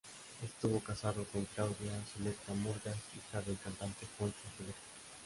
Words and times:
Estuvo 0.43 0.79
casado 0.79 1.23
con 1.25 1.45
Claudia 1.45 1.93
Zuleta 2.11 2.55
Murgas, 2.55 2.97
hija 3.15 3.39
del 3.43 3.55
cantante 3.59 4.07
Poncho 4.17 4.35
Zuleta. 4.57 4.79